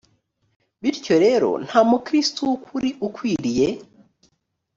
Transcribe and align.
bityo 0.81 1.15
rero 1.25 1.49
nta 1.65 1.79
mukristo 1.89 2.39
w 2.49 2.51
ukuri 2.57 2.89
ukwiriye 3.07 3.67